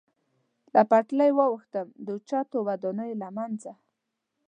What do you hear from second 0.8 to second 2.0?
پټلۍ واوښتم،